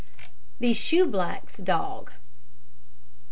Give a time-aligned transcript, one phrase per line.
[0.59, 2.13] THE SHOEBLACK'S DOG.